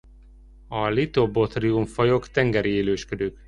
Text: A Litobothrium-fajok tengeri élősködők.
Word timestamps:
A 0.67 0.89
Litobothrium-fajok 0.89 2.27
tengeri 2.27 2.69
élősködők. 2.69 3.37